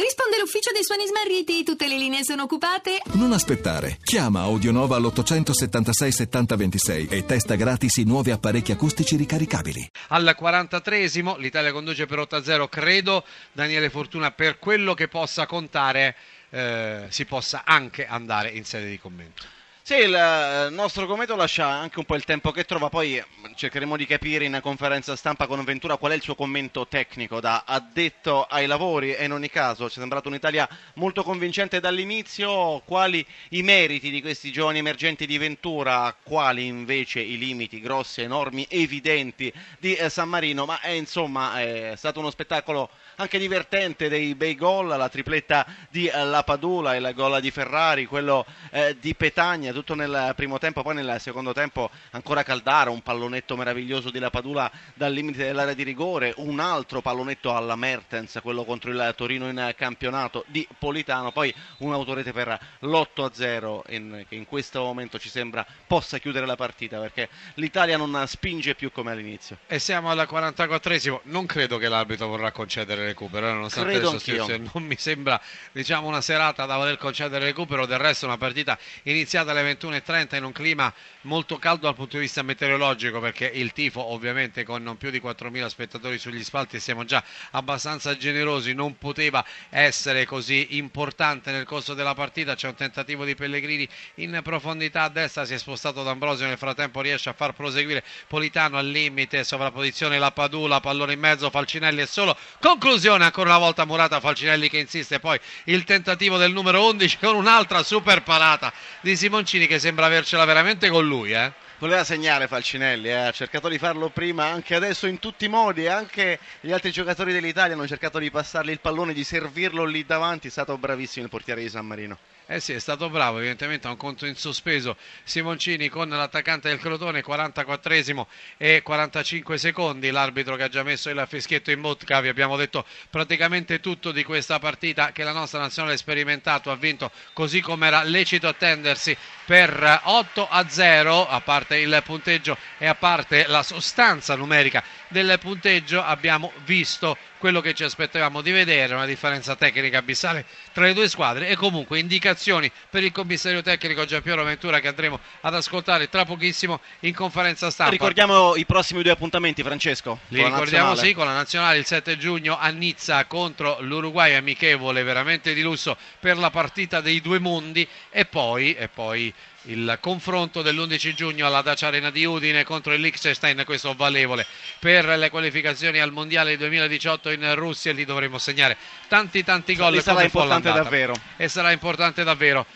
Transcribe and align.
Risponde 0.00 0.38
l'ufficio 0.38 0.72
dei 0.72 0.82
suoni 0.82 1.06
smarriti, 1.06 1.62
tutte 1.62 1.86
le 1.86 1.98
linee 1.98 2.24
sono 2.24 2.44
occupate. 2.44 3.02
Non 3.12 3.32
aspettare. 3.32 3.98
Chiama 4.02 4.40
Audionova 4.40 4.96
all'876 4.96 6.08
7026 6.08 7.08
e 7.10 7.26
testa 7.26 7.54
gratis 7.54 7.98
i 7.98 8.04
nuovi 8.04 8.30
apparecchi 8.30 8.72
acustici 8.72 9.16
ricaricabili. 9.16 9.90
Al 10.08 10.34
43esimo 10.40 11.38
l'Italia 11.38 11.70
conduce 11.70 12.06
per 12.06 12.18
8-0, 12.20 12.70
credo 12.70 13.24
Daniele 13.52 13.90
Fortuna 13.90 14.30
per 14.30 14.58
quello 14.58 14.94
che 14.94 15.08
possa 15.08 15.44
contare 15.44 16.16
eh, 16.48 17.04
si 17.10 17.26
possa 17.26 17.64
anche 17.66 18.06
andare 18.06 18.48
in 18.48 18.64
sede 18.64 18.88
di 18.88 18.98
commento. 18.98 19.59
Sì, 19.90 19.96
il 19.96 20.14
eh, 20.14 20.68
nostro 20.70 21.04
commento 21.04 21.34
lascia 21.34 21.66
anche 21.66 21.98
un 21.98 22.04
po' 22.04 22.14
il 22.14 22.22
tempo 22.22 22.52
che 22.52 22.62
trova, 22.62 22.88
poi 22.88 23.20
cercheremo 23.56 23.96
di 23.96 24.06
capire 24.06 24.44
in 24.44 24.60
conferenza 24.62 25.16
stampa 25.16 25.48
con 25.48 25.64
Ventura 25.64 25.96
qual 25.96 26.12
è 26.12 26.14
il 26.14 26.22
suo 26.22 26.36
commento 26.36 26.86
tecnico 26.86 27.40
da 27.40 27.64
addetto 27.66 28.44
ai 28.44 28.68
lavori 28.68 29.12
e 29.12 29.24
in 29.24 29.32
ogni 29.32 29.50
caso 29.50 29.88
ci 29.88 29.96
è 29.96 29.98
sembrato 29.98 30.28
un'Italia 30.28 30.68
molto 30.94 31.24
convincente 31.24 31.80
dall'inizio, 31.80 32.80
quali 32.84 33.26
i 33.48 33.62
meriti 33.64 34.10
di 34.10 34.20
questi 34.20 34.52
giovani 34.52 34.78
emergenti 34.78 35.26
di 35.26 35.38
Ventura, 35.38 36.14
quali 36.22 36.66
invece 36.66 37.18
i 37.18 37.36
limiti 37.36 37.80
grossi, 37.80 38.20
enormi, 38.20 38.64
evidenti 38.70 39.52
di 39.80 39.96
eh, 39.96 40.08
San 40.08 40.28
Marino, 40.28 40.66
ma 40.66 40.78
è 40.78 40.90
insomma 40.90 41.60
è 41.60 41.94
stato 41.96 42.20
uno 42.20 42.30
spettacolo 42.30 42.90
anche 43.16 43.38
divertente 43.38 44.08
dei 44.08 44.34
bei 44.34 44.54
gol, 44.54 44.86
la 44.86 45.08
tripletta 45.08 45.66
di 45.90 46.06
eh, 46.06 46.24
Lapadula, 46.24 46.94
il 46.94 47.12
gol 47.14 47.40
di 47.40 47.50
Ferrari, 47.50 48.06
quello 48.06 48.46
eh, 48.70 48.96
di 48.98 49.14
Petagna, 49.14 49.72
tutto 49.80 49.94
nel 49.94 50.32
primo 50.36 50.58
tempo, 50.58 50.82
poi 50.82 50.94
nel 50.94 51.16
secondo 51.20 51.52
tempo 51.52 51.90
ancora 52.10 52.42
Caldara, 52.42 52.90
un 52.90 53.00
pallonetto 53.00 53.56
meraviglioso 53.56 54.10
di 54.10 54.18
Lapadula 54.18 54.70
dal 54.94 55.12
limite 55.12 55.44
dell'area 55.44 55.74
di 55.74 55.82
rigore, 55.82 56.34
un 56.36 56.60
altro 56.60 57.00
pallonetto 57.00 57.54
alla 57.54 57.76
Mertens, 57.76 58.38
quello 58.42 58.64
contro 58.64 58.90
il 58.90 59.14
Torino 59.16 59.48
in 59.48 59.74
campionato 59.76 60.44
di 60.48 60.66
Politano, 60.78 61.32
poi 61.32 61.54
un 61.78 61.92
autorete 61.94 62.32
per 62.32 62.58
l'8-0 62.80 63.80
in, 63.88 64.24
che 64.28 64.34
in 64.34 64.44
questo 64.44 64.82
momento 64.82 65.18
ci 65.18 65.30
sembra 65.30 65.66
possa 65.86 66.18
chiudere 66.18 66.44
la 66.44 66.56
partita 66.56 66.98
perché 66.98 67.28
l'Italia 67.54 67.96
non 67.96 68.22
spinge 68.26 68.74
più 68.74 68.92
come 68.92 69.12
all'inizio. 69.12 69.58
E 69.66 69.78
siamo 69.78 70.10
al 70.10 70.28
44esimo, 70.30 71.20
non 71.24 71.46
credo 71.46 71.78
che 71.78 71.88
l'arbitro 71.88 72.26
vorrà 72.26 72.52
concedere 72.52 73.04
recupero, 73.06 73.48
eh, 73.48 73.52
nonostante 73.52 73.90
Credo 73.90 74.12
le 74.12 74.18
sostituzioni. 74.18 74.70
Non 74.72 74.84
mi 74.84 74.96
sembra 74.98 75.40
diciamo, 75.72 76.06
una 76.06 76.20
serata 76.20 76.66
da 76.66 76.76
voler 76.76 76.98
concedere 76.98 77.46
recupero, 77.46 77.86
del 77.86 77.98
resto 77.98 78.26
una 78.26 78.36
partita 78.36 78.78
iniziata 79.04 79.52
alle 79.52 79.59
21.30 79.62 80.36
in 80.36 80.44
un 80.44 80.52
clima 80.52 80.92
molto 81.22 81.58
caldo 81.58 81.86
dal 81.86 81.94
punto 81.94 82.16
di 82.16 82.22
vista 82.22 82.42
meteorologico 82.42 83.20
perché 83.20 83.46
il 83.46 83.72
tifo 83.72 84.12
ovviamente 84.12 84.64
con 84.64 84.82
non 84.82 84.96
più 84.96 85.10
di 85.10 85.20
4.000 85.20 85.66
spettatori 85.66 86.18
sugli 86.18 86.42
spalti 86.42 86.76
e 86.76 86.80
siamo 86.80 87.04
già 87.04 87.22
abbastanza 87.50 88.16
generosi, 88.16 88.72
non 88.72 88.96
poteva 88.96 89.44
essere 89.68 90.24
così 90.24 90.76
importante 90.76 91.50
nel 91.52 91.64
corso 91.64 91.92
della 91.94 92.14
partita, 92.14 92.54
c'è 92.54 92.68
un 92.68 92.74
tentativo 92.74 93.24
di 93.24 93.34
Pellegrini 93.34 93.86
in 94.16 94.40
profondità 94.42 95.02
a 95.02 95.08
destra, 95.08 95.44
si 95.44 95.54
è 95.54 95.58
spostato 95.58 96.02
D'Ambrosio, 96.02 96.46
nel 96.46 96.56
frattempo 96.58 97.00
riesce 97.02 97.28
a 97.28 97.34
far 97.34 97.52
proseguire 97.52 98.02
Politano 98.26 98.78
al 98.78 98.86
limite, 98.86 99.44
sovrapposizione 99.44 100.18
la 100.18 100.32
Padula, 100.32 100.80
pallone 100.80 101.12
in 101.12 101.20
mezzo, 101.20 101.50
Falcinelli 101.50 102.00
è 102.00 102.06
solo, 102.06 102.36
conclusione 102.60 103.24
ancora 103.24 103.50
una 103.50 103.58
volta 103.58 103.84
Murata, 103.84 104.20
Falcinelli 104.20 104.68
che 104.70 104.78
insiste, 104.78 105.20
poi 105.20 105.38
il 105.64 105.84
tentativo 105.84 106.38
del 106.38 106.52
numero 106.52 106.86
11 106.86 107.18
con 107.18 107.34
un'altra 107.34 107.82
super 107.82 108.22
parata 108.22 108.72
di 109.02 109.16
Simoncini 109.16 109.48
che 109.58 109.78
sembra 109.78 110.06
avercela 110.06 110.44
veramente 110.44 110.88
con 110.88 111.06
lui. 111.06 111.32
Eh? 111.32 111.52
Voleva 111.78 112.04
segnare 112.04 112.46
Falcinelli, 112.46 113.08
eh, 113.08 113.14
ha 113.14 113.30
cercato 113.32 113.68
di 113.68 113.78
farlo 113.78 114.10
prima, 114.10 114.44
anche 114.44 114.74
adesso 114.74 115.06
in 115.06 115.18
tutti 115.18 115.46
i 115.46 115.48
modi, 115.48 115.84
e 115.84 115.88
anche 115.88 116.38
gli 116.60 116.72
altri 116.72 116.90
giocatori 116.92 117.32
dell'Italia 117.32 117.74
hanno 117.74 117.86
cercato 117.86 118.18
di 118.18 118.30
passargli 118.30 118.70
il 118.70 118.80
pallone, 118.80 119.12
di 119.12 119.24
servirlo 119.24 119.84
lì 119.84 120.04
davanti, 120.04 120.48
è 120.48 120.50
stato 120.50 120.76
bravissimo 120.76 121.24
il 121.24 121.30
portiere 121.30 121.62
di 121.62 121.68
San 121.68 121.86
Marino. 121.86 122.18
Eh 122.52 122.58
sì, 122.58 122.72
è 122.72 122.80
stato 122.80 123.08
bravo, 123.10 123.38
evidentemente 123.38 123.86
ha 123.86 123.90
un 123.90 123.96
conto 123.96 124.26
in 124.26 124.34
sospeso. 124.34 124.96
Simoncini 125.22 125.88
con 125.88 126.08
l'attaccante 126.08 126.68
del 126.68 126.80
Crotone, 126.80 127.22
44esimo 127.22 128.26
e 128.56 128.82
45 128.82 129.56
secondi, 129.56 130.10
l'arbitro 130.10 130.56
che 130.56 130.64
ha 130.64 130.68
già 130.68 130.82
messo 130.82 131.10
il 131.10 131.24
fischietto 131.28 131.70
in 131.70 131.80
bocca, 131.80 132.20
vi 132.20 132.26
abbiamo 132.26 132.56
detto 132.56 132.84
praticamente 133.08 133.78
tutto 133.78 134.10
di 134.10 134.24
questa 134.24 134.58
partita 134.58 135.12
che 135.12 135.22
la 135.22 135.30
nostra 135.30 135.60
nazionale 135.60 135.94
ha 135.94 135.98
sperimentato, 135.98 136.72
ha 136.72 136.76
vinto 136.76 137.12
così 137.34 137.60
come 137.60 137.86
era 137.86 138.02
lecito 138.02 138.48
attendersi 138.48 139.16
per 139.44 140.00
8 140.02 140.48
a 140.50 140.68
0, 140.68 141.28
a 141.28 141.40
parte 141.42 141.76
il 141.76 142.02
punteggio 142.04 142.56
e 142.78 142.86
a 142.86 142.96
parte 142.96 143.46
la 143.46 143.62
sostanza 143.62 144.34
numerica 144.34 144.82
del 145.10 145.38
punteggio, 145.40 146.02
abbiamo 146.02 146.52
visto 146.64 147.16
quello 147.38 147.60
che 147.60 147.74
ci 147.74 147.84
aspettavamo 147.84 148.42
di 148.42 148.50
vedere, 148.50 148.94
una 148.94 149.06
differenza 149.06 149.56
tecnica 149.56 149.98
abissale 149.98 150.44
tra 150.72 150.84
le 150.84 150.92
due 150.92 151.08
squadre 151.08 151.48
e 151.48 151.56
comunque 151.56 151.98
indicazioni 151.98 152.70
per 152.88 153.02
il 153.02 153.12
commissario 153.12 153.62
tecnico 153.62 154.04
Giampiero 154.04 154.44
Ventura 154.44 154.78
che 154.78 154.88
andremo 154.88 155.18
ad 155.40 155.54
ascoltare 155.54 156.08
tra 156.08 156.24
pochissimo 156.24 156.80
in 157.00 157.14
conferenza 157.14 157.70
stampa. 157.70 157.92
Ricordiamo 157.92 158.56
i 158.56 158.66
prossimi 158.66 159.02
due 159.02 159.12
appuntamenti, 159.12 159.62
Francesco. 159.62 160.20
Li 160.28 160.42
ricordiamo 160.42 160.88
nazionale. 160.88 161.08
sì 161.08 161.14
con 161.14 161.26
la 161.26 161.32
nazionale 161.32 161.78
il 161.78 161.86
7 161.86 162.16
giugno 162.18 162.58
a 162.58 162.68
Nizza 162.68 163.24
contro 163.24 163.78
l'Uruguay 163.80 164.34
amichevole 164.34 165.02
veramente 165.02 165.54
di 165.54 165.62
lusso 165.62 165.96
per 166.20 166.36
la 166.36 166.50
partita 166.50 167.00
dei 167.00 167.20
due 167.20 167.38
mondi 167.38 167.86
e 168.10 168.26
poi, 168.26 168.74
e 168.74 168.88
poi 168.88 169.32
il 169.64 169.98
confronto 170.00 170.62
dell'11 170.62 171.12
giugno 171.12 171.46
alla 171.46 171.60
Dacia 171.60 171.88
Arena 171.88 172.10
di 172.10 172.24
Udine 172.24 172.64
contro 172.64 172.94
il 172.94 173.00
Liechtenstein, 173.00 173.62
questo 173.66 173.92
valevole 173.94 174.46
per 174.78 175.04
le 175.06 175.28
qualificazioni 175.28 175.98
al 176.00 176.12
Mondiale 176.12 176.56
2018 176.56 177.30
in 177.30 177.54
Russia, 177.54 177.92
lì 177.92 178.04
dovremo 178.06 178.38
segnare 178.38 178.76
tanti 179.08 179.44
tanti 179.44 179.76
gol 179.76 179.92
Lì 179.92 180.00
sarà 180.00 180.22
importante 180.22 180.72
davvero. 180.72 181.14
e 181.36 181.48
sarà 181.48 181.72
importante 181.72 182.24
davvero. 182.24 182.66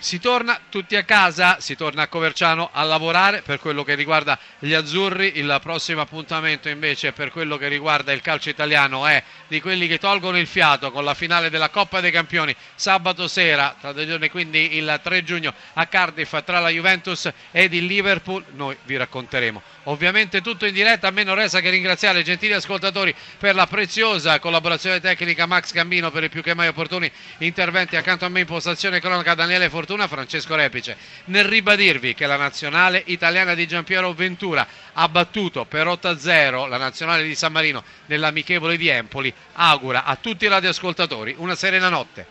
Si 0.00 0.20
torna 0.20 0.60
tutti 0.68 0.94
a 0.94 1.02
casa, 1.02 1.58
si 1.58 1.74
torna 1.74 2.02
a 2.02 2.06
Coverciano 2.06 2.70
a 2.72 2.84
lavorare 2.84 3.42
per 3.42 3.58
quello 3.58 3.82
che 3.82 3.96
riguarda 3.96 4.38
gli 4.60 4.72
azzurri. 4.72 5.38
Il 5.38 5.58
prossimo 5.60 6.00
appuntamento 6.00 6.68
invece 6.68 7.10
per 7.10 7.32
quello 7.32 7.56
che 7.56 7.66
riguarda 7.66 8.12
il 8.12 8.20
calcio 8.20 8.48
italiano 8.48 9.08
è 9.08 9.20
di 9.48 9.60
quelli 9.60 9.88
che 9.88 9.98
tolgono 9.98 10.38
il 10.38 10.46
fiato 10.46 10.92
con 10.92 11.02
la 11.02 11.14
finale 11.14 11.50
della 11.50 11.70
Coppa 11.70 12.00
dei 12.00 12.12
Campioni 12.12 12.54
sabato 12.76 13.26
sera, 13.26 13.74
tra 13.80 13.92
due 13.92 14.06
giorni 14.06 14.30
quindi 14.30 14.76
il 14.76 15.00
3 15.02 15.24
giugno 15.24 15.52
a 15.72 15.86
Cardiff 15.86 16.36
tra 16.44 16.60
la 16.60 16.68
Juventus 16.68 17.28
ed 17.50 17.74
il 17.74 17.86
Liverpool. 17.86 18.44
Noi 18.52 18.76
vi 18.84 18.96
racconteremo 18.96 19.60
ovviamente 19.84 20.40
tutto 20.42 20.64
in 20.64 20.74
diretta. 20.74 21.08
A 21.08 21.10
me 21.10 21.24
non 21.24 21.34
resta 21.34 21.60
che 21.60 21.70
ringraziare 21.70 22.20
i 22.20 22.24
gentili 22.24 22.52
ascoltatori 22.52 23.12
per 23.36 23.56
la 23.56 23.66
preziosa 23.66 24.38
collaborazione 24.38 25.00
tecnica 25.00 25.46
Max 25.46 25.72
Gambino 25.72 26.12
per 26.12 26.22
i 26.22 26.28
più 26.28 26.40
che 26.40 26.54
mai 26.54 26.68
opportuni 26.68 27.10
interventi 27.38 27.96
accanto 27.96 28.24
a 28.24 28.28
me 28.28 28.40
in 28.40 28.46
postazione 28.46 29.00
cronaca 29.00 29.34
Daniele 29.34 29.68
Fortuna, 29.68 29.86
Francesco 30.08 30.54
Repice. 30.54 30.96
Nel 31.26 31.44
ribadirvi 31.44 32.14
che 32.14 32.26
la 32.26 32.36
nazionale 32.36 33.02
italiana 33.06 33.54
di 33.54 33.66
Giampiero 33.66 34.12
Ventura 34.12 34.66
ha 34.92 35.08
battuto 35.08 35.64
per 35.64 35.86
8-0 35.86 36.68
la 36.68 36.76
nazionale 36.76 37.22
di 37.22 37.34
San 37.34 37.52
Marino 37.52 37.82
nell'amichevole 38.06 38.76
di 38.76 38.88
Empoli, 38.88 39.32
augura 39.54 40.04
a 40.04 40.16
tutti 40.16 40.44
i 40.44 40.48
radioascoltatori 40.48 41.34
una 41.38 41.54
serena 41.54 41.88
notte. 41.88 42.26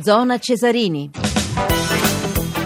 Zona 0.00 0.38
Cesarini. 0.38 1.10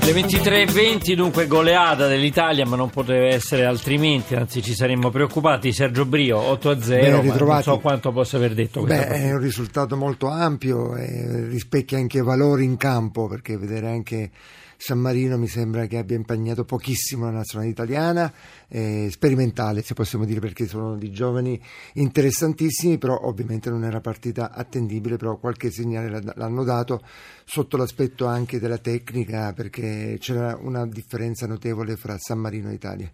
Le 0.06 0.12
23.20 0.12 1.14
dunque 1.14 1.48
goleata 1.48 2.06
dell'Italia 2.06 2.64
ma 2.64 2.76
non 2.76 2.90
poteva 2.90 3.26
essere 3.26 3.64
altrimenti 3.64 4.36
anzi 4.36 4.62
ci 4.62 4.72
saremmo 4.72 5.10
preoccupati. 5.10 5.72
Sergio 5.72 6.04
Brio 6.04 6.38
8 6.38 6.70
a 6.70 6.80
0 6.80 7.00
Ben 7.00 7.10
ma 7.10 7.16
non 7.16 7.32
ritrovati. 7.32 7.62
so 7.64 7.78
quanto 7.80 8.12
possa 8.12 8.36
aver 8.36 8.54
detto 8.54 8.84
Beh, 8.84 9.08
è 9.08 9.32
un 9.32 9.40
risultato 9.40 9.96
molto 9.96 10.28
ampio 10.28 10.94
e 10.94 11.48
rispecchia 11.48 11.98
anche 11.98 12.22
valori 12.22 12.62
in 12.62 12.76
campo 12.76 13.26
perché 13.26 13.58
vedere 13.58 13.88
anche 13.88 14.30
San 14.76 14.98
Marino 14.98 15.38
mi 15.38 15.48
sembra 15.48 15.86
che 15.86 15.98
abbia 15.98 16.16
impegnato 16.16 16.64
pochissimo 16.64 17.24
la 17.24 17.32
nazionale 17.32 17.70
italiana, 17.70 18.32
eh, 18.68 19.08
sperimentale 19.10 19.82
se 19.82 19.94
possiamo 19.94 20.24
dire 20.24 20.40
perché 20.40 20.66
sono 20.66 20.96
di 20.96 21.10
giovani 21.10 21.60
interessantissimi, 21.94 22.98
però 22.98 23.18
ovviamente 23.22 23.70
non 23.70 23.84
era 23.84 24.00
partita 24.00 24.50
attendibile, 24.52 25.16
però 25.16 25.36
qualche 25.36 25.70
segnale 25.70 26.08
l'ha- 26.08 26.32
l'hanno 26.36 26.64
dato 26.64 27.00
sotto 27.44 27.76
l'aspetto 27.76 28.26
anche 28.26 28.58
della 28.58 28.78
tecnica 28.78 29.52
perché 29.52 30.16
c'era 30.18 30.58
una 30.60 30.86
differenza 30.86 31.46
notevole 31.46 31.96
fra 31.96 32.16
San 32.18 32.38
Marino 32.38 32.70
e 32.70 32.74
Italia. 32.74 33.10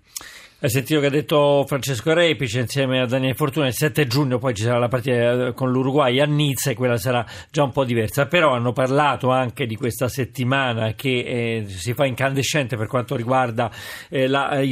Hai 0.65 0.71
sentito 0.71 1.01
che 1.01 1.07
ha 1.07 1.11
detto 1.11 1.65
Francesco 1.67 2.13
Repice 2.13 2.61
insieme 2.61 3.01
a 3.01 3.07
Daniele 3.07 3.35
Fortuna 3.35 3.67
il 3.67 3.73
7 3.73 4.07
giugno 4.07 4.39
poi 4.39 4.55
ci 4.55 4.63
sarà 4.63 4.79
la 4.79 4.87
partita 4.87 5.49
eh, 5.49 5.53
con 5.55 5.73
l'Uruguay 5.73 6.21
a 6.21 6.25
Nizza 6.25 6.71
e 6.71 6.75
quella 6.75 6.99
sarà 6.99 7.27
già 7.51 7.65
un 7.65 7.73
po' 7.73 7.85
diversa 7.85 8.27
però 8.27 8.53
hanno 8.55 8.71
parlato 8.71 9.31
anche 9.31 9.67
di 9.67 9.75
questa 9.75 10.07
settimana 10.07 10.93
che 10.95 11.09
eh, 11.09 11.65
si 11.67 11.95
fa 11.95 12.07
incandescente 12.07 12.77
per 12.77 12.87
quanto 12.87 13.17
riguarda 13.17 13.73
eh, 14.09 14.29
la 14.29 14.61
eh, 14.61 14.65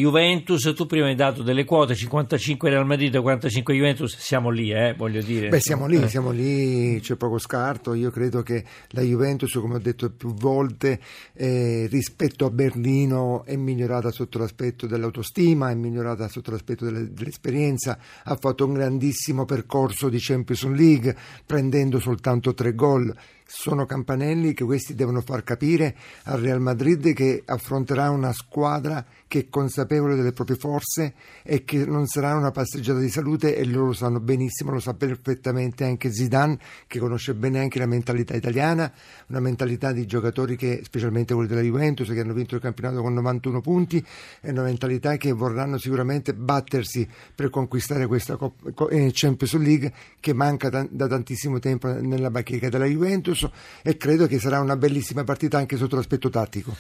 Juventus 0.71 0.75
tu 0.75 0.87
prima 0.87 1.07
hai 1.07 1.15
dato 1.15 1.43
delle 1.43 1.65
quote 1.65 1.95
55 1.95 2.71
Real 2.71 2.87
Madrid 2.87 3.19
45 3.21 3.75
Juventus 3.75 4.17
siamo 4.17 4.51
lì 4.51 4.71
eh, 4.73 4.95
voglio 4.97 5.21
dire 5.23 5.49
Beh, 5.49 5.61
siamo 5.61 5.87
lì, 5.87 5.97
Eh. 6.03 6.09
siamo 6.09 6.31
lì, 6.31 6.99
c'è 7.01 7.17
poco 7.17 7.39
scarto. 7.39 7.95
Io 7.95 8.11
credo 8.11 8.43
che 8.43 8.65
la 8.91 9.03
Juventus, 9.03 9.53
come 9.55 9.77
ho 9.77 9.79
detto 9.79 10.11
più 10.11 10.33
volte, 10.35 11.01
eh, 11.35 11.87
rispetto 11.91 12.47
a 12.47 12.51
Berlino 12.51 13.45
è 13.45 13.57
migliorata 13.57 14.11
sotto 14.11 14.39
l'aspetto 14.39 14.87
dell'autostima, 14.87 15.71
è 15.71 15.75
migliorata 15.75 16.29
sotto 16.29 16.51
l'aspetto 16.51 16.85
delle- 16.85 17.13
dell'esperienza, 17.13 17.99
ha 18.25 18.37
fatto 18.37 18.67
un 18.67 18.75
grandissimo 18.75 19.45
percorso 19.45 20.09
di 20.09 20.19
Champions 20.21 20.65
League 20.69 21.17
prendendo 21.45 21.99
soltanto 21.99 22.55
tre 22.55 22.75
gol. 22.75 23.15
Sono 23.53 23.85
campanelli 23.85 24.55
che 24.55 24.63
questi 24.63 24.95
devono 24.95 25.23
far 25.23 25.43
capire 25.43 25.97
al 26.27 26.39
Real 26.39 26.61
Madrid 26.61 27.13
che 27.13 27.43
affronterà 27.45 28.09
una 28.09 28.33
squadra 28.33 29.05
che 29.27 29.41
è 29.41 29.49
consapevole 29.49 30.15
delle 30.15 30.33
proprie 30.33 30.57
forze 30.57 31.15
e 31.43 31.65
che 31.65 31.85
non 31.85 32.07
sarà 32.07 32.37
una 32.37 32.53
passeggiata 32.53 33.01
di 33.01 33.11
salute 33.11 33.57
e 33.57 33.65
loro 33.65 33.87
lo 33.87 33.93
sanno 33.93 34.21
benissimo, 34.21 34.71
lo 34.71 34.79
sa 34.79 34.95
perfettamente 34.95 35.85
anche 35.85 36.13
Zidane 36.13 36.59
che 36.87 37.01
conosce 37.01 37.35
bene 37.35 37.59
anche 37.59 37.81
la 37.81 37.87
mentalità 37.87 38.37
italiana, 38.37 38.91
una 39.27 39.41
mentalità 39.41 39.91
di 39.91 40.07
giocatori 40.07 40.55
che, 40.57 40.83
specialmente 40.85 41.35
quelli 41.35 41.49
della 41.49 41.61
Juventus, 41.61 42.09
che 42.09 42.21
hanno 42.21 42.33
vinto 42.33 42.55
il 42.55 42.61
campionato 42.61 43.03
con 43.03 43.13
91 43.15 43.61
punti, 43.61 44.05
è 44.41 44.51
una 44.51 44.63
mentalità 44.63 45.17
che 45.17 45.33
vorranno 45.33 45.77
sicuramente 45.77 46.35
battersi 46.35 47.07
per 47.35 47.51
conquistare 47.51 48.07
questa 48.07 48.37
Cop- 48.37 48.73
Co- 48.75 48.89
eh, 48.89 49.11
Champions 49.13 49.55
League 49.57 49.93
che 50.21 50.33
manca 50.35 50.69
da 50.89 51.07
tantissimo 51.09 51.59
tempo 51.59 51.89
nella 51.89 52.31
bacheca 52.31 52.69
della 52.69 52.87
Juventus 52.87 53.39
e 53.83 53.97
credo 53.97 54.27
che 54.27 54.39
sarà 54.39 54.61
una 54.61 54.77
bellissima 54.77 55.25
partita 55.25 55.59
anche 55.59 55.77
sotto 55.77 55.97
l'aspetto 55.97 56.29
tattico. 56.29 56.75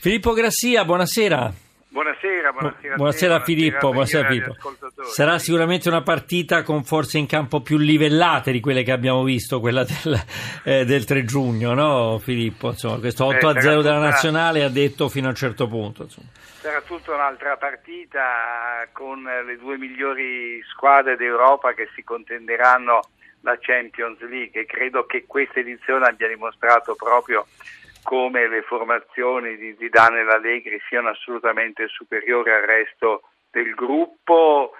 Filippo 0.00 0.32
Grassia, 0.32 0.84
buonasera. 0.84 1.67
Buonasera, 1.98 2.52
buonasera, 2.52 2.94
Buonasera 2.94 3.34
a 3.34 3.38
te, 3.38 3.44
Filippo, 3.44 3.88
a 3.88 3.90
buonasera 3.90 4.28
Filippo. 4.28 4.54
Sarà 5.10 5.40
sicuramente 5.40 5.88
una 5.88 6.02
partita 6.02 6.62
con 6.62 6.84
forze 6.84 7.18
in 7.18 7.26
campo 7.26 7.60
più 7.60 7.76
livellate 7.76 8.52
di 8.52 8.60
quelle 8.60 8.84
che 8.84 8.92
abbiamo 8.92 9.24
visto, 9.24 9.58
quella 9.58 9.82
del, 9.82 10.16
eh, 10.62 10.84
del 10.84 11.04
3 11.04 11.24
giugno, 11.24 11.74
no 11.74 12.20
Filippo? 12.20 12.68
Insomma, 12.68 13.00
questo 13.00 13.24
8 13.24 13.48
a 13.48 13.56
Eh, 13.56 13.60
0 13.62 13.82
della 13.82 13.98
nazionale 13.98 14.62
ha 14.62 14.68
detto 14.68 15.08
fino 15.08 15.26
a 15.26 15.30
un 15.30 15.34
certo 15.34 15.66
punto. 15.66 16.04
insomma. 16.04 16.28
Sarà 16.60 16.80
tutta 16.82 17.14
un'altra 17.14 17.56
partita 17.56 18.86
con 18.92 19.24
le 19.24 19.56
due 19.58 19.76
migliori 19.76 20.62
squadre 20.70 21.16
d'Europa 21.16 21.72
che 21.72 21.88
si 21.96 22.04
contenderanno 22.04 23.00
la 23.40 23.58
Champions 23.60 24.20
League 24.20 24.60
e 24.60 24.66
credo 24.66 25.04
che 25.04 25.24
questa 25.26 25.58
edizione 25.58 26.06
abbia 26.06 26.28
dimostrato 26.28 26.94
proprio 26.94 27.44
come 28.08 28.48
le 28.48 28.62
formazioni 28.62 29.58
di 29.58 29.76
Zidane 29.78 30.22
e 30.22 30.32
Allegri 30.32 30.80
siano 30.88 31.10
assolutamente 31.10 31.88
superiori 31.88 32.50
al 32.50 32.62
resto 32.62 33.24
del 33.50 33.74
gruppo. 33.74 34.72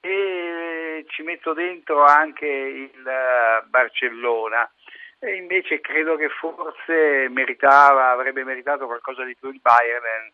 E 0.00 1.04
ci 1.08 1.22
metto 1.22 1.52
dentro 1.52 2.04
anche 2.04 2.46
il 2.46 3.04
eh, 3.04 3.66
Barcellona. 3.66 4.70
E 5.18 5.34
invece 5.34 5.80
credo 5.80 6.14
che 6.14 6.28
forse 6.28 7.26
meritava, 7.28 8.10
avrebbe 8.10 8.44
meritato 8.44 8.86
qualcosa 8.86 9.24
di 9.24 9.34
più 9.34 9.50
il 9.50 9.60
Bayern 9.60 10.30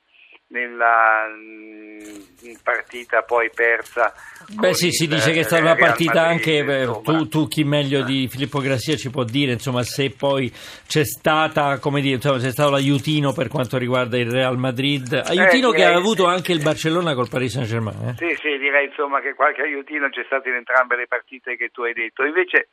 nella 0.48 1.26
mm, 1.28 2.54
partita 2.62 3.22
poi 3.22 3.50
persa. 3.54 4.12
Beh 4.54 4.74
sì, 4.74 4.90
si 4.90 5.06
dice 5.06 5.30
che 5.30 5.38
è 5.38 5.40
eh, 5.40 5.44
stata 5.44 5.62
una 5.62 5.76
partita 5.76 6.26
Madrid, 6.26 6.32
anche, 6.32 6.82
eh, 6.82 7.00
tu, 7.02 7.28
tu 7.28 7.48
chi 7.48 7.64
meglio 7.64 8.02
di 8.02 8.28
Filippo 8.28 8.60
Grassia 8.60 8.96
ci 8.96 9.10
può 9.10 9.24
dire, 9.24 9.52
insomma, 9.52 9.82
se 9.82 10.10
poi 10.10 10.52
c'è 10.86 11.04
stata, 11.04 11.78
come 11.78 12.00
dire, 12.00 12.16
insomma, 12.16 12.38
c'è 12.38 12.50
stato 12.50 12.70
l'aiutino 12.70 13.32
per 13.32 13.48
quanto 13.48 13.78
riguarda 13.78 14.18
il 14.18 14.30
Real 14.30 14.58
Madrid, 14.58 15.12
aiutino 15.12 15.70
che 15.70 15.84
ha 15.84 15.86
direi- 15.86 15.94
avuto 15.94 16.26
anche 16.26 16.52
il 16.52 16.62
Barcellona 16.62 17.14
col 17.14 17.28
Paris 17.28 17.52
Saint 17.52 17.68
Germain. 17.68 18.08
Eh? 18.08 18.14
Sì, 18.16 18.36
sì, 18.40 18.58
direi 18.58 18.86
insomma 18.86 19.20
che 19.20 19.34
qualche 19.34 19.62
aiutino 19.62 20.08
c'è 20.08 20.24
stato 20.24 20.48
in 20.48 20.54
entrambe 20.54 20.96
le 20.96 21.06
partite 21.06 21.56
che 21.56 21.68
tu 21.68 21.82
hai 21.82 21.92
detto. 21.92 22.24
Invece, 22.24 22.68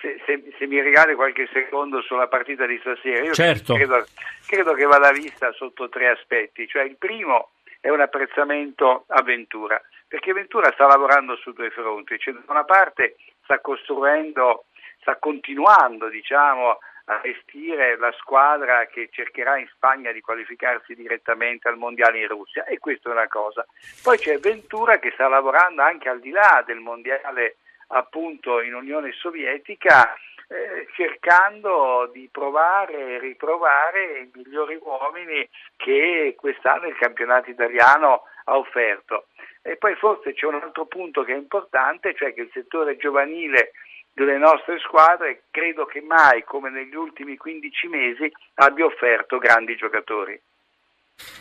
se, 0.00 0.20
se- 0.26 0.52
se 0.58 0.66
mi 0.66 0.80
regali 0.80 1.14
qualche 1.14 1.48
secondo 1.52 2.00
sulla 2.02 2.26
partita 2.28 2.66
di 2.66 2.78
stasera, 2.78 3.24
io 3.24 3.34
Certo. 3.34 3.74
credo, 3.74 4.04
credo 4.46 4.72
che 4.74 4.84
vada 4.84 5.10
vista 5.12 5.52
sotto 5.52 5.88
tre 5.88 6.08
aspetti. 6.08 6.66
Cioè, 6.66 6.82
il 6.82 6.96
primo 6.96 7.50
è 7.80 7.88
un 7.90 8.00
apprezzamento 8.00 9.04
a 9.08 9.22
Ventura, 9.22 9.80
perché 10.06 10.32
Ventura 10.32 10.72
sta 10.72 10.86
lavorando 10.86 11.36
su 11.36 11.52
due 11.52 11.70
fronti. 11.70 12.18
Cioè, 12.18 12.34
da 12.34 12.40
una 12.48 12.64
parte 12.64 13.16
sta 13.44 13.60
costruendo, 13.60 14.64
sta 15.00 15.16
continuando, 15.16 16.08
diciamo, 16.08 16.78
a 17.10 17.20
gestire 17.22 17.96
la 17.96 18.12
squadra 18.18 18.84
che 18.86 19.08
cercherà 19.10 19.56
in 19.56 19.66
Spagna 19.74 20.12
di 20.12 20.20
qualificarsi 20.20 20.94
direttamente 20.94 21.66
al 21.66 21.78
mondiale 21.78 22.18
in 22.20 22.28
Russia 22.28 22.64
e 22.66 22.78
questa 22.78 23.08
è 23.08 23.12
una 23.12 23.28
cosa. 23.28 23.66
Poi 24.02 24.18
c'è 24.18 24.38
Ventura 24.38 24.98
che 24.98 25.10
sta 25.12 25.26
lavorando 25.26 25.80
anche 25.80 26.10
al 26.10 26.20
di 26.20 26.30
là 26.30 26.62
del 26.66 26.80
mondiale 26.80 27.56
appunto 27.88 28.60
in 28.60 28.74
Unione 28.74 29.12
Sovietica 29.12 30.14
eh, 30.48 30.86
cercando 30.94 32.10
di 32.12 32.28
provare 32.32 33.16
e 33.16 33.18
riprovare 33.18 34.20
i 34.20 34.30
migliori 34.32 34.78
uomini 34.80 35.46
che 35.76 36.34
quest'anno 36.36 36.88
il 36.88 36.96
campionato 36.96 37.50
italiano 37.50 38.22
ha 38.44 38.56
offerto. 38.56 39.26
E 39.62 39.76
poi 39.76 39.94
forse 39.96 40.32
c'è 40.32 40.46
un 40.46 40.54
altro 40.54 40.86
punto 40.86 41.22
che 41.22 41.34
è 41.34 41.36
importante, 41.36 42.14
cioè 42.14 42.32
che 42.32 42.42
il 42.42 42.50
settore 42.52 42.96
giovanile 42.96 43.72
delle 44.12 44.38
nostre 44.38 44.78
squadre 44.78 45.42
credo 45.50 45.84
che 45.84 46.00
mai 46.00 46.42
come 46.44 46.70
negli 46.70 46.94
ultimi 46.94 47.36
15 47.36 47.86
mesi 47.88 48.32
abbia 48.54 48.86
offerto 48.86 49.38
grandi 49.38 49.76
giocatori. 49.76 50.40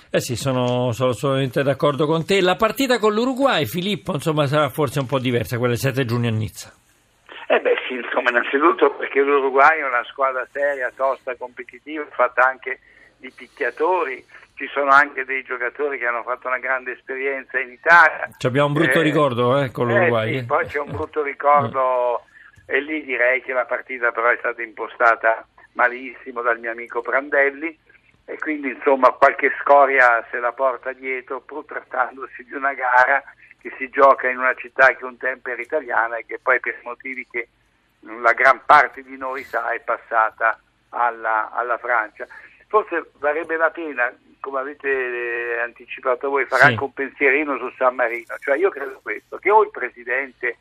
Eh 0.09 0.21
sì, 0.21 0.38
sono, 0.38 0.94
sono 0.94 1.09
assolutamente 1.12 1.63
d'accordo 1.63 2.06
con 2.06 2.25
te. 2.25 2.39
La 2.42 2.56
partita 2.56 2.98
con 2.98 3.13
l'Uruguay, 3.13 3.65
Filippo, 3.65 4.13
insomma, 4.13 4.48
sarà 4.48 4.69
forse 4.69 5.00
un 5.00 5.06
po' 5.06 5.19
diversa, 5.19 5.57
quella 5.57 5.74
del 5.74 5.81
7 5.81 6.06
giugno 6.06 6.30
a 6.30 6.31
Nizza. 6.31 6.71
Eh 7.48 7.59
beh 7.59 7.75
sì, 7.88 7.95
insomma, 7.95 8.30
innanzitutto 8.30 8.92
perché 8.92 9.21
l'Uruguay 9.21 9.80
è 9.80 9.86
una 9.86 10.04
squadra 10.06 10.48
seria, 10.51 10.92
tosta, 10.95 11.36
competitiva, 11.36 12.06
fatta 12.12 12.48
anche 12.48 12.80
di 13.18 13.31
picchiatori, 13.36 14.24
ci 14.56 14.68
sono 14.74 14.92
anche 14.92 15.25
dei 15.25 15.44
giocatori 15.44 15.98
che 15.98 16.06
hanno 16.06 16.24
fatto 16.24 16.48
una 16.48 16.60
grande 16.60 16.94
esperienza 16.94 17.60
in 17.60 17.71
Italia. 17.71 18.30
Ci 18.38 18.48
abbiamo 18.48 18.68
un 18.68 18.74
brutto 18.74 19.00
Eh, 19.00 19.03
ricordo 19.03 19.60
eh, 19.60 19.71
con 19.71 19.89
eh, 19.89 19.94
l'Uruguay. 19.94 20.31
sì, 20.31 20.38
eh. 20.39 20.44
poi 20.45 20.65
c'è 20.68 20.80
un 20.80 20.92
brutto 20.92 21.21
ricordo 21.21 22.24
e 22.65 22.80
lì 22.80 23.03
direi 23.03 23.42
che 23.42 23.53
la 23.53 23.65
partita 23.65 24.12
però 24.12 24.30
è 24.30 24.38
stata 24.39 24.62
impostata 24.62 25.45
malissimo 25.74 26.42
dal 26.42 26.60
mio 26.60 26.71
amico 26.71 27.01
Prandelli 27.01 27.77
e 28.29 28.38
quindi 28.39 28.69
insomma 28.71 29.12
qualche 29.12 29.53
scoria 29.62 30.25
se 30.29 30.38
la 30.39 30.51
porta 30.51 30.91
dietro 30.91 31.39
pur 31.39 31.63
trattandosi 31.65 32.44
di 32.44 32.53
una 32.53 32.74
gara 32.74 33.24
che 33.62 33.74
si 33.77 33.89
gioca 33.89 34.27
in 34.27 34.38
una 34.38 34.53
città 34.56 34.94
che 34.95 35.06
un 35.06 35.15
tempo 35.15 35.50
era 35.50 35.62
italiana 35.62 36.18
e 36.18 36.25
che 36.25 36.38
poi 36.38 36.59
per 36.59 36.77
motivi 36.83 37.25
che 37.31 37.47
la 38.01 38.33
gran 38.33 38.59
parte 38.65 39.01
di 39.01 39.15
noi 39.15 39.44
sa 39.44 39.71
è 39.71 39.79
passata 39.79 40.59
alla, 40.89 41.51
alla 41.53 41.77
Francia. 41.77 42.27
Forse 42.68 43.12
varrebbe 43.19 43.56
la 43.56 43.69
pena, 43.71 44.13
come 44.41 44.59
avete 44.59 44.89
eh, 44.89 45.59
anticipato 45.62 46.29
voi, 46.29 46.45
fare 46.45 46.63
Sì. 46.63 46.68
anche 46.71 46.83
un 46.83 46.94
pensierino 46.94 47.57
su 47.57 47.69
San 47.77 47.95
Marino. 47.95 48.35
Cioè 48.39 48.57
io 48.57 48.69
credo 48.69 49.00
questo, 49.01 49.38
che 49.38 49.50
o 49.50 49.63
il 49.63 49.71
presidente 49.71 50.57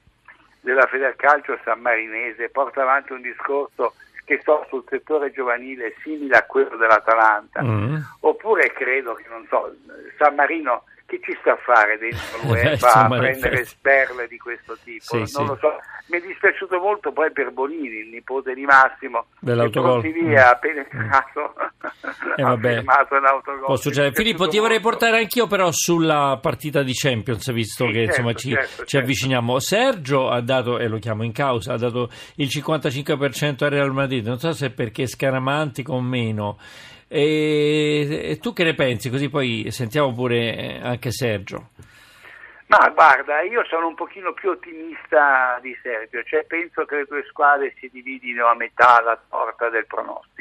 della 0.60 0.86
Federcalcio 0.86 1.58
sammarinese 1.64 2.48
porta 2.48 2.82
avanti 2.82 3.12
un 3.12 3.22
discorso 3.22 3.94
che 4.26 4.42
so 4.44 4.66
sul 4.68 4.84
settore 4.88 5.30
giovanile 5.30 5.94
simile 6.02 6.36
a 6.36 6.42
quello 6.44 6.76
dell'Atalanta, 6.76 7.62
Mm. 7.62 7.96
oppure 8.20 8.72
credo 8.72 9.14
che, 9.14 9.24
non 9.30 9.46
so, 9.48 9.74
San 10.18 10.34
Marino 10.34 10.82
che 11.06 11.20
ci 11.22 11.36
sta 11.40 11.52
a 11.52 11.56
fare 11.56 11.98
dentro 11.98 12.38
l'UEFA 12.46 12.92
a 13.06 13.08
prendere 13.08 13.64
sperle 13.64 14.26
di 14.28 14.36
questo 14.38 14.76
tipo? 14.84 15.04
Sì, 15.04 15.16
non 15.16 15.26
sì. 15.26 15.44
lo 15.46 15.56
so. 15.60 15.78
Mi 16.08 16.18
è 16.18 16.20
dispiaciuto 16.20 16.78
molto 16.78 17.10
poi 17.10 17.32
per 17.32 17.50
Bonini, 17.50 17.98
il 17.98 18.08
nipote 18.10 18.54
di 18.54 18.64
Massimo, 18.64 19.26
Dell'autogol. 19.40 20.02
che 20.02 20.12
via 20.12 20.50
ha 20.50 20.54
penetrato, 20.56 21.54
Eh, 22.36 22.42
ha 22.42 22.56
firmato 22.56 23.16
un 23.16 23.24
autogol. 23.26 23.64
Può 23.64 23.76
succedere. 23.76 24.12
Filippo, 24.14 24.46
ti 24.46 24.58
vorrei 24.58 24.78
molto. 24.80 24.98
portare 24.98 25.18
anch'io 25.18 25.48
però 25.48 25.70
sulla 25.72 26.38
partita 26.40 26.82
di 26.84 26.92
Champions, 26.94 27.50
visto 27.52 27.86
Sì, 27.86 27.90
che 27.92 27.98
certo, 28.04 28.10
insomma 28.20 28.32
ci, 28.34 28.50
certo, 28.50 28.68
ci 28.68 28.76
certo. 28.86 28.98
avviciniamo. 28.98 29.58
Sergio 29.58 30.28
ha 30.30 30.40
dato, 30.40 30.78
e 30.78 30.86
lo 30.86 30.98
chiamo 30.98 31.24
in 31.24 31.32
causa, 31.32 31.72
ha 31.72 31.78
dato 31.78 32.08
il 32.36 32.46
55% 32.52 33.64
al 33.64 33.70
Real 33.70 33.92
Madrid, 33.92 34.24
non 34.26 34.38
so 34.38 34.52
se 34.52 34.70
perché 34.70 35.08
scaramantico 35.08 35.92
o 35.94 36.00
meno. 36.00 36.58
E, 37.08 38.30
e 38.30 38.38
tu 38.38 38.52
che 38.52 38.64
ne 38.64 38.74
pensi? 38.74 39.10
Così 39.10 39.28
poi 39.28 39.70
sentiamo 39.70 40.12
pure 40.12 40.56
eh, 40.56 40.80
anche 40.82 41.10
Sergio. 41.10 41.70
Ma 42.68 42.88
guarda, 42.88 43.42
io 43.42 43.64
sono 43.66 43.86
un 43.86 43.94
pochino 43.94 44.32
più 44.32 44.50
ottimista 44.50 45.58
di 45.62 45.76
Sergio, 45.82 46.24
cioè 46.24 46.44
penso 46.44 46.84
che 46.84 46.96
le 46.96 47.04
due 47.08 47.24
squadre 47.28 47.72
si 47.78 47.88
dividino 47.92 48.46
a 48.46 48.56
metà 48.56 49.00
la 49.02 49.16
torta 49.28 49.68
del 49.68 49.86
pronostico. 49.86 50.35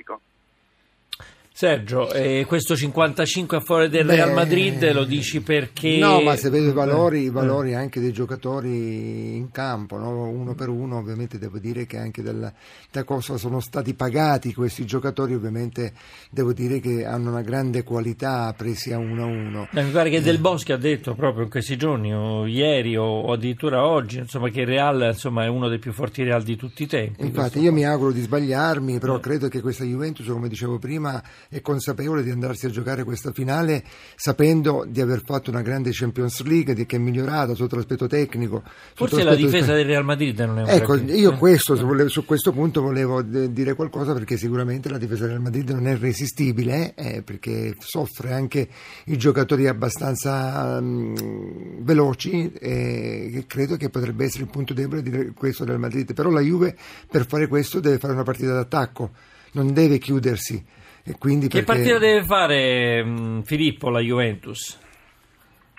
Sergio, 1.58 2.12
eh, 2.12 2.44
questo 2.46 2.76
55 2.76 3.56
a 3.56 3.60
favore 3.62 3.88
del 3.88 4.06
Beh, 4.06 4.16
Real 4.16 4.34
Madrid 4.34 4.92
lo 4.92 5.06
dici 5.06 5.40
perché... 5.40 5.96
No, 6.00 6.20
ma 6.20 6.36
se 6.36 6.50
vedo 6.50 6.68
i 6.68 6.74
valori, 6.74 7.22
i 7.22 7.26
Eh. 7.28 7.32
valori 7.32 7.74
anche 7.74 8.02
dei 8.02 8.12
giocatori 8.12 9.38
in 9.38 9.52
campo, 9.52 9.98
no? 9.98 10.28
uno 10.28 10.54
per 10.54 10.68
uno, 10.68 10.98
ovviamente 10.98 11.38
devo 11.38 11.58
dire 11.58 11.86
che 11.86 11.98
anche 11.98 12.22
del- 12.22 12.52
da 12.92 13.04
cosa 13.06 13.38
sono 13.38 13.62
stati 13.62 13.94
pagati 13.94 14.54
questi 14.54 14.84
giocatori, 14.86 15.34
ovviamente 15.34 15.94
devo 16.30 16.52
dire 16.52 16.82
che 16.82 17.06
hanno 17.06 17.30
una 17.30 17.42
grande 17.42 17.84
qualità 17.84 18.54
presi 18.58 18.92
a 18.92 18.98
uno 18.98 19.24
a 19.24 19.28
uno. 19.28 19.68
Eh, 19.74 19.82
Mi 19.84 19.92
pare 19.92 20.10
che 20.10 20.20
Del 20.22 20.40
Boschi 20.40 20.74
ha 20.74 20.78
detto 20.78 21.14
proprio 21.16 21.46
in 21.46 21.50
questi 21.50 21.78
giorni, 21.78 22.14
o 22.14 22.46
ieri 22.46 22.98
o, 22.98 23.32
addirittura 23.32 23.88
oggi, 23.88 24.18
insomma, 24.18 24.50
che 24.50 24.60
il 24.60 24.68
Real 24.68 25.12
insomma, 25.14 25.46
è 25.46 25.48
uno 25.48 25.70
dei 25.70 25.80
più 25.80 25.94
forti 25.94 26.22
Real 26.22 26.44
di 26.44 26.58
tutti 26.58 26.84
i 26.84 26.88
tempi. 26.88 27.24
Infatti 27.26 27.60
io 27.62 27.72
mi 27.72 27.86
auguro 27.86 28.12
di 28.12 28.20
sbagliarmi, 28.20 29.00
però 29.00 29.22
credo 29.22 29.48
che 29.48 29.62
questa 29.62 29.86
Juventus, 29.86 30.28
come 30.28 30.50
dicevo 30.50 30.80
prima, 30.80 31.24
è 31.50 31.62
consapevole 31.62 32.24
di 32.24 32.32
andarsi 32.32 32.66
a 32.66 32.70
giocare 32.70 33.04
questa 33.04 33.32
finale 33.32 33.84
sapendo 34.16 34.86
di 34.88 35.02
aver 35.02 35.22
fatto 35.24 35.50
una 35.50 35.62
grande 35.62 35.90
Champions 35.92 36.42
League, 36.44 36.74
di 36.74 36.86
che 36.86 36.96
è 36.96 37.00
migliorata 37.00 37.54
sotto 37.56 37.76
l'aspetto 37.76 38.08
tecnico. 38.08 38.64
Forse 38.94 39.24
la 39.24 39.36
difesa 39.36 39.74
del 39.74 39.86
Real 39.86 40.04
Madrid 40.04 40.40
non 40.40 40.60
è 40.60 40.64
una 40.64 40.72
Ecco, 40.72 40.96
io 40.96 41.38
questo, 41.38 41.76
su 42.08 42.26
questo 42.26 42.52
punto 42.52 42.82
volevo 42.82 43.22
dire 43.22 43.74
qualcosa 43.74 44.14
perché 44.14 44.38
sicuramente 44.38 44.90
la 44.90 44.98
difesa 44.98 45.22
del 45.22 45.32
Real 45.32 45.42
Madrid 45.42 45.70
non 45.70 45.88
è 45.88 45.98
resistibile 45.98 46.94
eh, 46.96 47.22
perché 47.22 47.76
soffre 47.80 48.34
anche 48.34 48.68
i 49.06 49.18
giocatori 49.18 49.68
abbastanza 49.68 50.78
um, 50.80 51.84
veloci 51.84 52.52
e 52.54 53.44
credo 53.48 53.76
che 53.78 53.90
potrebbe 53.90 54.26
essere 54.26 54.44
il 54.44 54.50
punto 54.50 54.74
debole 54.74 55.02
di 55.02 55.32
questo 55.36 55.64
del 55.64 55.80
Madrid. 55.80 56.14
Però 56.14 56.30
la 56.30 56.42
Juve 56.42 56.76
per 57.10 57.26
fare 57.28 57.48
questo 57.48 57.80
deve 57.80 57.98
fare 57.98 58.14
una 58.14 58.24
partita 58.24 58.54
d'attacco, 58.54 59.12
non 59.54 59.74
deve 59.74 59.98
chiudersi. 59.98 60.64
E 61.06 61.16
quindi 61.20 61.48
che 61.48 61.64
perché... 61.64 61.82
partita 61.82 61.98
deve 62.00 62.24
fare 62.24 63.04
mh, 63.04 63.44
Filippo 63.44 63.90
la 63.90 64.00
Juventus? 64.00 64.80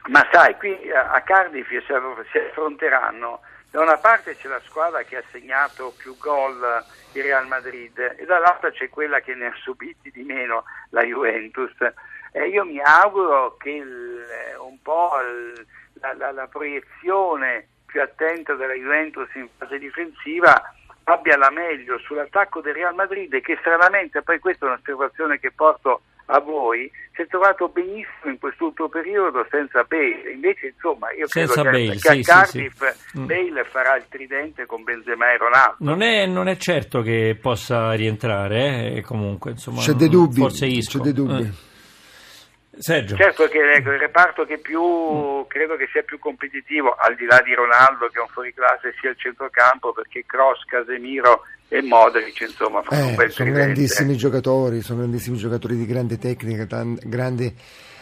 Ma 0.08 0.26
sai, 0.30 0.56
qui 0.56 0.76
a 0.92 1.20
Cardiff 1.22 1.68
si 1.68 2.38
affronteranno 2.38 3.40
da 3.76 3.82
una 3.82 3.98
parte 3.98 4.36
c'è 4.36 4.48
la 4.48 4.62
squadra 4.64 5.02
che 5.02 5.16
ha 5.18 5.22
segnato 5.30 5.92
più 5.98 6.16
gol 6.16 6.82
il 7.12 7.22
Real 7.22 7.46
Madrid 7.46 7.98
e 8.16 8.24
dall'altra 8.24 8.70
c'è 8.70 8.88
quella 8.88 9.20
che 9.20 9.34
ne 9.34 9.48
ha 9.48 9.54
subiti 9.60 10.10
di 10.10 10.22
meno 10.22 10.64
la 10.90 11.02
Juventus. 11.02 11.74
E 12.32 12.48
io 12.48 12.64
mi 12.64 12.80
auguro 12.80 13.56
che 13.58 13.70
il, 13.70 14.24
un 14.60 14.80
po' 14.80 15.10
il, 15.20 15.66
la, 16.00 16.14
la, 16.14 16.32
la 16.32 16.46
proiezione 16.46 17.66
più 17.84 18.00
attenta 18.00 18.54
della 18.54 18.72
Juventus 18.72 19.28
in 19.34 19.48
fase 19.58 19.78
difensiva 19.78 20.74
abbia 21.08 21.36
la 21.36 21.50
meglio 21.50 21.98
sull'attacco 21.98 22.60
del 22.60 22.74
Real 22.74 22.94
Madrid 22.94 23.40
che 23.40 23.56
stranamente, 23.60 24.22
poi 24.22 24.38
questa 24.38 24.66
è 24.66 24.68
un'osservazione 24.70 25.38
che 25.38 25.52
porto 25.54 26.02
a 26.26 26.40
voi, 26.40 26.90
si 27.14 27.22
è 27.22 27.26
trovato 27.28 27.68
benissimo 27.68 28.32
in 28.32 28.38
quest'ultimo 28.38 28.88
periodo 28.88 29.46
senza 29.48 29.84
Bale, 29.84 30.32
invece 30.32 30.66
insomma 30.74 31.12
io 31.12 31.28
senza 31.28 31.62
credo 31.62 31.70
Bale, 31.70 31.90
che, 31.92 31.98
sì, 31.98 32.08
a 32.08 32.22
Cardiff 32.22 32.84
sì, 32.84 32.98
sì. 33.10 33.18
Mm. 33.20 33.26
Bale 33.26 33.64
farà 33.64 33.96
il 33.96 34.06
tridente 34.08 34.66
con 34.66 34.82
Benzema 34.82 35.32
e 35.32 35.36
Ronaldo. 35.36 35.76
Non 35.78 36.02
è, 36.02 36.26
non 36.26 36.48
è 36.48 36.56
certo 36.56 37.02
che 37.02 37.38
possa 37.40 37.92
rientrare, 37.92 38.94
eh, 38.94 39.02
comunque 39.02 39.52
insomma, 39.52 39.80
c'è 39.80 39.92
dei 39.92 40.08
dubbi, 40.08 40.40
forse 40.40 40.66
Isco. 40.66 40.98
c'è 40.98 41.04
dei 41.04 41.12
dubbi. 41.12 41.42
Eh. 41.42 41.74
Sergio. 42.78 43.16
Certo 43.16 43.48
che 43.48 43.58
ecco, 43.72 43.92
il 43.92 43.98
reparto 43.98 44.44
che 44.44 44.58
più 44.58 45.44
credo 45.48 45.76
che 45.76 45.88
sia 45.92 46.02
più 46.02 46.18
competitivo, 46.18 46.94
al 46.98 47.14
di 47.14 47.24
là 47.24 47.40
di 47.44 47.54
Ronaldo 47.54 48.08
che 48.08 48.18
è 48.18 48.20
un 48.20 48.28
fuoriclasse, 48.28 48.94
sia 49.00 49.10
il 49.10 49.16
centrocampo 49.18 49.92
perché 49.92 50.24
Cross, 50.26 50.64
Casemiro 50.64 51.42
e 51.68 51.82
Modric 51.82 52.40
insomma 52.40 52.82
fanno 52.82 53.02
Eh, 53.02 53.08
un 53.10 53.14
bel 53.16 53.30
sono 53.30 53.50
grandissimi 53.50 54.16
giocatori, 54.16 54.82
sono 54.82 55.00
grandissimi 55.00 55.36
giocatori 55.36 55.76
di 55.76 55.86
grande 55.86 56.18
tecnica, 56.18 56.66
tan- 56.66 56.98
grande 57.02 57.54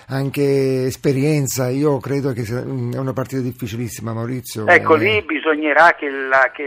anche 0.09 0.85
esperienza. 0.87 1.69
Io 1.69 1.99
credo 1.99 2.33
che 2.33 2.45
sia 2.45 2.61
è 2.61 2.99
una 2.99 3.13
partita 3.13 3.41
difficilissima, 3.41 4.13
Maurizio. 4.13 4.67
Ecco, 4.67 4.97
Eh, 4.97 4.99
lì 4.99 5.23
bisognerà 5.23 5.95
che 5.95 6.09
la, 6.09 6.51
che 6.55 6.65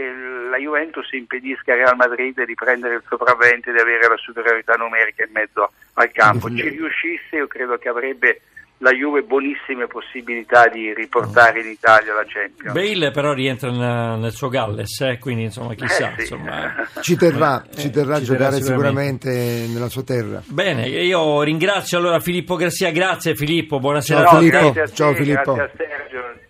la 0.50 0.56
Juventus 0.56 1.10
impedisca 1.12 1.72
al 1.72 1.78
Real 1.78 1.96
Madrid 1.96 2.44
di 2.44 2.54
prendere 2.54 2.94
il 2.94 3.02
sopravvento 3.08 3.70
e 3.70 3.72
di 3.72 3.78
avere 3.78 4.08
la 4.08 4.16
superiorità 4.16 4.74
numerica 4.74 5.24
in 5.24 5.30
mezzo 5.32 5.72
al 5.94 6.10
campo. 6.12 6.48
Ci 6.48 6.68
riuscisse, 6.68 7.36
io 7.36 7.46
credo 7.46 7.76
che 7.78 7.88
avrebbe 7.88 8.40
la 8.80 8.92
Juve 8.92 9.22
buonissime 9.22 9.86
possibilità 9.88 10.68
di 10.68 10.94
riportare 10.94 11.60
in 11.60 11.68
Italia 11.68 12.14
la 12.14 12.24
Champions. 12.26 12.72
Bale 12.72 13.10
però 13.10 13.32
rientra 13.32 13.68
in- 13.70 14.20
nel 14.20 14.32
suo 14.32 14.48
Galles, 14.48 15.00
eh, 15.00 15.18
quindi 15.18 15.42
insomma 15.44 15.74
chissà. 15.74 16.10
Eh, 16.10 16.14
sì. 16.14 16.20
insomma, 16.20 16.74
Ci 17.00 17.16
terrà, 17.16 17.64
Eh, 17.70 17.76
ci 17.76 17.90
terrà 17.90 18.14
a 18.16 18.18
ci 18.18 18.24
giocare 18.26 18.50
terrà 18.58 18.64
sicuramente 18.64 19.66
nella 19.72 19.88
sua 19.88 20.02
terra. 20.04 20.42
Bene, 20.46 20.86
io 20.88 21.42
ringrazio 21.42 21.98
allora 21.98 22.20
Filippo 22.20 22.54
Garcia, 22.56 22.90
grazie 22.90 23.34
Filippo, 23.34 23.78
buonasera 23.80 24.20
Ciao, 24.20 24.28
a 24.28 24.38
tutti. 24.38 24.50
Filippo. 24.50 24.72
grazie 24.72 24.80
a 24.82 24.86
te, 24.86 24.94
Ciao, 24.94 25.14
Filippo. 25.14 25.54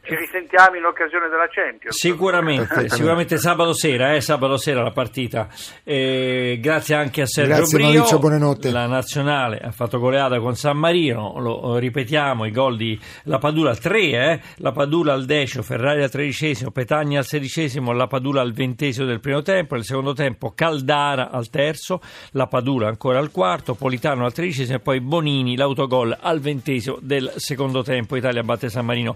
Ci 0.08 0.16
risentiamo 0.16 0.76
in 0.76 0.84
occasione 0.86 1.28
della 1.28 1.48
Champions. 1.50 1.94
Sicuramente, 1.94 2.88
sicuramente 2.88 3.36
sabato 3.36 3.74
sera, 3.74 4.14
eh, 4.14 4.22
sabato 4.22 4.56
sera 4.56 4.82
la 4.82 4.90
partita. 4.90 5.48
Eh, 5.84 6.58
grazie 6.62 6.94
anche 6.94 7.20
a 7.20 7.26
Sergio 7.26 7.56
Grazie, 7.56 7.76
Brio. 7.76 7.88
Maurizio, 7.90 8.18
buonanotte. 8.18 8.70
La 8.70 8.86
nazionale 8.86 9.58
ha 9.58 9.70
fatto 9.70 9.98
goleata 9.98 10.40
con 10.40 10.56
San 10.56 10.78
Marino, 10.78 11.38
lo 11.38 11.76
ripetiamo, 11.76 12.46
i 12.46 12.50
gol 12.50 12.78
di 12.78 12.98
La 13.24 13.36
Padula 13.36 13.76
3, 13.76 14.00
eh, 14.00 14.40
La 14.56 14.72
Padula 14.72 15.12
al 15.12 15.26
decimo, 15.26 15.62
Ferrari 15.62 16.02
al 16.02 16.10
tredicesimo, 16.10 16.70
Petagna 16.70 17.18
al 17.18 17.26
sedicesimo, 17.26 17.92
La 17.92 18.06
Padula 18.06 18.40
al 18.40 18.54
ventesimo 18.54 19.04
del 19.04 19.20
primo 19.20 19.42
tempo, 19.42 19.74
nel 19.74 19.84
secondo 19.84 20.14
tempo 20.14 20.52
Caldara 20.54 21.30
al 21.30 21.50
terzo, 21.50 22.00
La 22.30 22.46
Padula 22.46 22.88
ancora 22.88 23.18
al 23.18 23.30
quarto, 23.30 23.74
Politano 23.74 24.24
al 24.24 24.32
tredicesimo 24.32 24.78
e 24.78 24.80
poi 24.80 25.02
Bonini 25.02 25.54
l'autogol 25.54 26.16
al 26.18 26.40
ventesimo 26.40 26.96
del 26.98 27.30
secondo 27.36 27.82
tempo. 27.82 28.16
Italia 28.16 28.42
batte 28.42 28.70
San 28.70 28.86
Marino 28.86 29.14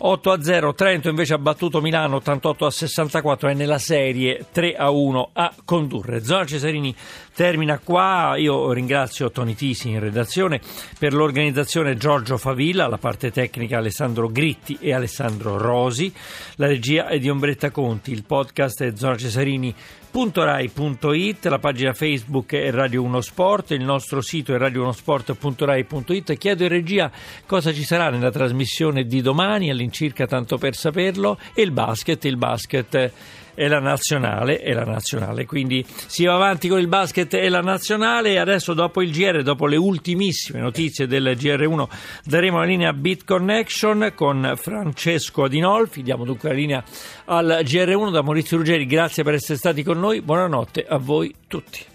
8 0.00 0.32
a 0.32 0.33
0, 0.42 0.74
Trento 0.74 1.08
invece 1.08 1.34
ha 1.34 1.38
battuto 1.38 1.80
Milano 1.80 2.16
88 2.16 2.66
a 2.66 2.70
64 2.70 3.48
e 3.48 3.54
nella 3.54 3.78
serie 3.78 4.46
3 4.50 4.74
a 4.74 4.90
1 4.90 5.30
a 5.32 5.54
condurre. 5.64 6.24
Zona 6.24 6.44
Cesarini 6.44 6.94
termina 7.34 7.78
qua, 7.78 8.34
io 8.36 8.72
ringrazio 8.72 9.30
Toni 9.30 9.54
Tisi 9.54 9.90
in 9.90 10.00
redazione 10.00 10.60
per 10.98 11.12
l'organizzazione 11.12 11.96
Giorgio 11.96 12.36
Favilla, 12.36 12.86
la 12.86 12.98
parte 12.98 13.30
tecnica 13.30 13.78
Alessandro 13.78 14.28
Gritti 14.28 14.76
e 14.80 14.92
Alessandro 14.92 15.58
Rosi, 15.58 16.12
la 16.56 16.66
regia 16.66 17.08
è 17.08 17.18
di 17.18 17.28
Ombretta 17.28 17.70
Conti, 17.70 18.12
il 18.12 18.24
podcast 18.24 18.82
è 18.82 18.92
Zona 18.94 19.16
Cesarini 19.16 19.74
www.rai.it, 20.14 21.46
la 21.46 21.58
pagina 21.58 21.92
Facebook 21.92 22.54
è 22.54 22.70
Radio 22.70 23.02
1 23.02 23.20
Sport, 23.20 23.72
il 23.72 23.82
nostro 23.82 24.20
sito 24.20 24.54
è 24.54 24.58
radio1sport.rai.it. 24.58 26.38
Chiedo 26.38 26.62
in 26.62 26.68
regia 26.68 27.10
cosa 27.46 27.72
ci 27.72 27.82
sarà 27.82 28.10
nella 28.10 28.30
trasmissione 28.30 29.06
di 29.06 29.20
domani, 29.20 29.70
all'incirca 29.70 30.23
America, 30.24 30.26
tanto 30.26 30.58
per 30.58 30.74
saperlo, 30.74 31.38
e 31.54 31.62
il 31.62 31.70
basket, 31.70 32.24
il 32.24 32.36
basket 32.36 33.12
è 33.54 33.68
la 33.68 33.78
nazionale 33.78 34.60
e 34.60 34.72
la 34.72 34.84
nazionale. 34.84 35.46
Quindi 35.46 35.84
si 35.86 36.24
va 36.24 36.34
avanti 36.34 36.66
con 36.66 36.80
il 36.80 36.88
basket 36.88 37.34
e 37.34 37.48
la 37.48 37.60
nazionale. 37.60 38.32
E 38.32 38.38
adesso, 38.38 38.74
dopo 38.74 39.00
il 39.00 39.12
GR, 39.12 39.42
dopo 39.42 39.66
le 39.66 39.76
ultimissime 39.76 40.60
notizie 40.60 41.06
del 41.06 41.36
GR1, 41.38 41.86
daremo 42.24 42.58
la 42.58 42.64
linea 42.64 42.92
Bit 42.92 43.24
Connection 43.24 44.12
con 44.14 44.54
Francesco 44.56 45.44
Adinolfi. 45.44 46.02
Diamo 46.02 46.24
dunque 46.24 46.48
la 46.48 46.54
linea 46.54 46.84
al 47.26 47.60
GR1 47.62 48.10
da 48.10 48.22
Maurizio 48.22 48.56
Ruggeri. 48.56 48.86
Grazie 48.86 49.22
per 49.22 49.34
essere 49.34 49.58
stati 49.58 49.84
con 49.84 50.00
noi. 50.00 50.20
Buonanotte 50.20 50.84
a 50.88 50.98
voi 50.98 51.32
tutti. 51.46 51.92